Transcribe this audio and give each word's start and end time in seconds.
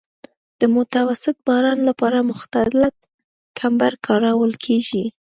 د 0.59 0.61
متوسط 0.77 1.35
باران 1.47 1.79
لپاره 1.89 2.27
مختلط 2.31 2.95
کمبر 3.59 3.91
کارول 4.07 4.51
کیږي 4.65 5.03